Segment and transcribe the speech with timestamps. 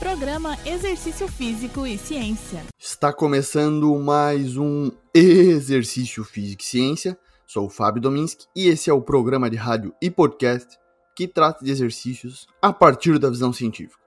[0.00, 2.64] Programa Exercício Físico e Ciência.
[2.78, 7.18] Está começando mais um Exercício Físico e Ciência.
[7.46, 10.78] Sou o Fábio Dominski e esse é o programa de rádio e podcast
[11.14, 14.02] que trata de exercícios a partir da visão científica.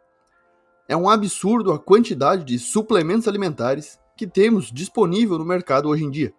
[0.89, 6.09] É um absurdo a quantidade de suplementos alimentares que temos disponível no mercado hoje em
[6.09, 6.33] dia.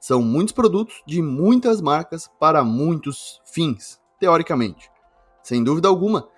[0.00, 4.88] São muitos produtos de muitas marcas para muitos fins, teoricamente.
[5.42, 6.28] Sem dúvida alguma,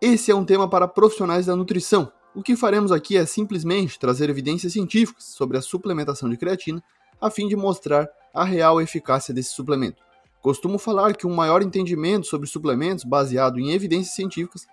[0.00, 2.10] esse é um tema para profissionais da nutrição.
[2.34, 6.82] O que faremos aqui é simplesmente trazer evidências científicas sobre a suplementação de creatina,
[7.20, 10.02] a fim de mostrar a real eficácia desse suplemento.
[10.40, 14.66] Costumo falar que um maior entendimento sobre suplementos baseado em evidências científicas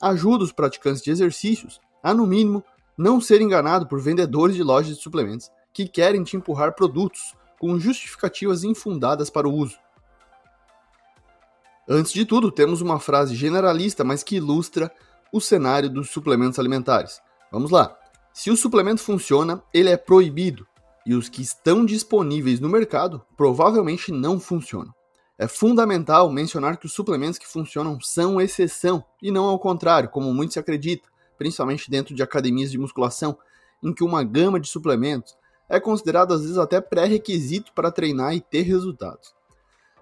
[0.00, 2.62] ajuda os praticantes de exercícios a, no mínimo,
[2.98, 7.78] não ser enganado por vendedores de lojas de suplementos que querem te empurrar produtos com
[7.78, 9.78] justificativas infundadas para o uso.
[11.88, 14.92] Antes de tudo, temos uma frase generalista, mas que ilustra
[15.32, 17.20] o cenário dos suplementos alimentares.
[17.50, 17.96] Vamos lá.
[18.32, 20.66] Se o suplemento funciona, ele é proibido,
[21.06, 24.92] e os que estão disponíveis no mercado provavelmente não funcionam.
[25.38, 30.32] É fundamental mencionar que os suplementos que funcionam são exceção e não ao contrário, como
[30.34, 33.38] muito se acredita, principalmente dentro de academias de musculação,
[33.82, 35.36] em que uma gama de suplementos
[35.68, 39.34] é considerado às vezes até pré-requisito para treinar e ter resultados.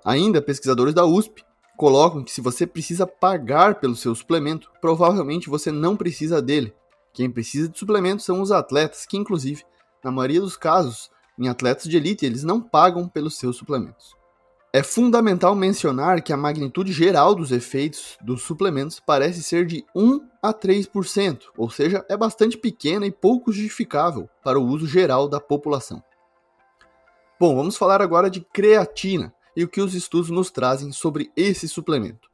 [0.05, 1.44] Ainda, pesquisadores da USP
[1.77, 6.75] colocam que se você precisa pagar pelo seu suplemento, provavelmente você não precisa dele.
[7.12, 9.64] Quem precisa de suplemento são os atletas, que inclusive,
[10.03, 14.16] na maioria dos casos, em atletas de elite, eles não pagam pelos seus suplementos.
[14.72, 20.20] É fundamental mencionar que a magnitude geral dos efeitos dos suplementos parece ser de 1
[20.42, 25.41] a 3%, ou seja, é bastante pequena e pouco justificável para o uso geral da
[25.41, 26.03] população.
[27.38, 31.69] Bom, vamos falar agora de creatina e o que os estudos nos trazem sobre esse
[31.69, 32.28] suplemento.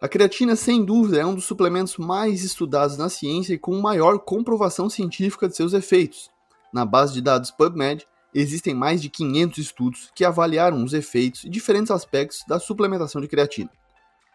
[0.00, 4.18] A creatina, sem dúvida, é um dos suplementos mais estudados na ciência e com maior
[4.18, 6.30] comprovação científica de seus efeitos.
[6.72, 11.48] Na base de dados PubMed, existem mais de 500 estudos que avaliaram os efeitos e
[11.48, 13.70] diferentes aspectos da suplementação de creatina.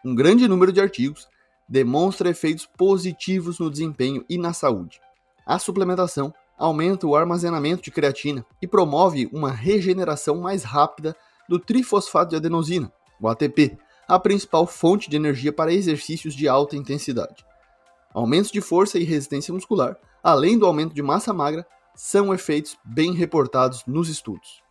[0.04, 1.28] Um grande número de artigos
[1.68, 5.00] demonstra efeitos positivos no desempenho e na saúde.
[5.46, 11.16] A suplementação aumenta o armazenamento de creatina e promove uma regeneração mais rápida
[11.50, 16.76] do trifosfato de adenosina, o ATP, a principal fonte de energia para exercícios de alta
[16.76, 17.44] intensidade.
[18.14, 23.14] Aumentos de força e resistência muscular, além do aumento de massa magra, são efeitos bem
[23.14, 24.62] reportados nos estudos.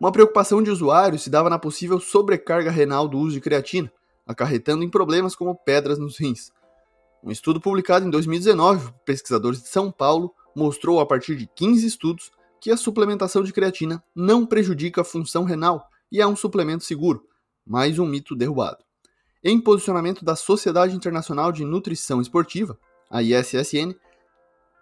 [0.00, 3.92] Uma preocupação de usuários se dava na possível sobrecarga renal do uso de creatina,
[4.26, 6.50] acarretando em problemas como pedras nos rins.
[7.22, 11.86] Um estudo publicado em 2019 por pesquisadores de São Paulo mostrou, a partir de 15
[11.86, 12.30] estudos,
[12.60, 17.24] que a suplementação de creatina não prejudica a função renal e é um suplemento seguro,
[17.66, 18.78] mais um mito derrubado.
[19.42, 22.78] Em posicionamento da Sociedade Internacional de Nutrição Esportiva,
[23.10, 23.94] a ISSN,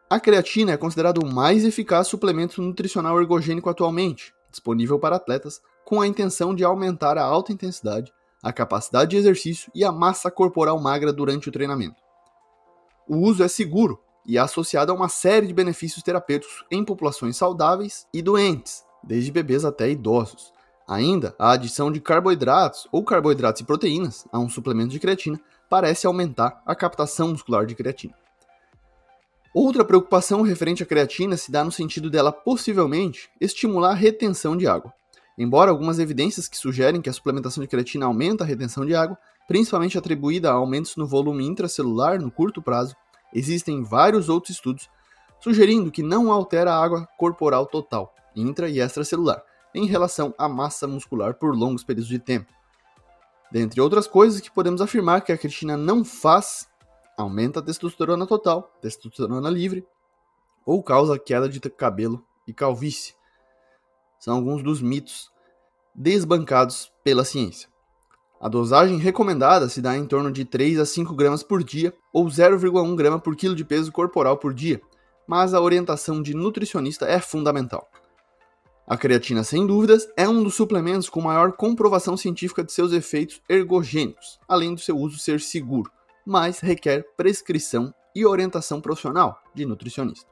[0.09, 6.01] a creatina é considerado o mais eficaz suplemento nutricional ergogênico atualmente, disponível para atletas com
[6.01, 10.81] a intenção de aumentar a alta intensidade, a capacidade de exercício e a massa corporal
[10.81, 12.03] magra durante o treinamento.
[13.09, 17.37] O uso é seguro e é associado a uma série de benefícios terapêuticos em populações
[17.37, 20.53] saudáveis e doentes, desde bebês até idosos.
[20.87, 26.07] Ainda, a adição de carboidratos ou carboidratos e proteínas a um suplemento de creatina parece
[26.07, 28.15] aumentar a captação muscular de creatina.
[29.55, 34.67] Outra preocupação referente à creatina se dá no sentido dela possivelmente estimular a retenção de
[34.67, 34.93] água.
[35.39, 39.17] Embora algumas evidências que sugerem que a suplementação de creatina aumenta a retenção de água,
[39.49, 42.95] principalmente atribuída a aumentos no volume intracelular no curto prazo,
[43.35, 44.89] existem vários outros estudos
[45.41, 50.87] sugerindo que não altera a água corporal total, intra e extracelular, em relação à massa
[50.87, 52.51] muscular por longos períodos de tempo.
[53.53, 56.69] Dentre outras coisas que podemos afirmar que a creatina não faz
[57.17, 59.87] aumenta a testosterona total, testosterona livre,
[60.65, 63.15] ou causa queda de cabelo e calvície.
[64.19, 65.31] São alguns dos mitos
[65.95, 67.69] desbancados pela ciência.
[68.41, 72.27] A dosagem recomendada se dá em torno de 3 a 5 gramas por dia ou
[72.27, 74.81] 0,1 grama por quilo de peso corporal por dia,
[75.27, 77.89] mas a orientação de nutricionista é fundamental.
[78.87, 83.41] A creatina, sem dúvidas, é um dos suplementos com maior comprovação científica de seus efeitos
[83.49, 85.91] ergogênicos, além do seu uso ser seguro
[86.25, 90.31] mas requer prescrição e orientação profissional de nutricionista.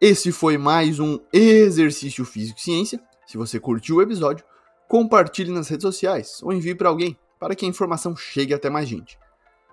[0.00, 3.00] Esse foi mais um Exercício Físico e Ciência.
[3.26, 4.44] Se você curtiu o episódio,
[4.88, 8.88] compartilhe nas redes sociais ou envie para alguém para que a informação chegue até mais
[8.88, 9.18] gente.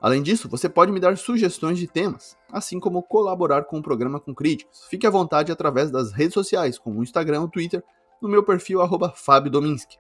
[0.02, 4.20] Além disso, você pode me dar sugestões de temas, assim como colaborar com o programa
[4.20, 4.84] com críticas.
[4.90, 7.82] Fique à vontade através das redes sociais, como o Instagram ou Twitter,
[8.22, 8.80] no meu perfil
[9.16, 9.98] @fabiodominski.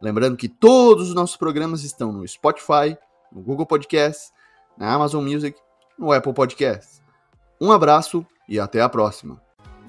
[0.00, 2.96] Lembrando que todos os nossos programas estão no Spotify,
[3.32, 4.32] no Google Podcasts,
[4.76, 5.58] na Amazon Music
[6.00, 7.02] no Apple Podcasts.
[7.60, 9.49] Um abraço e até a próxima.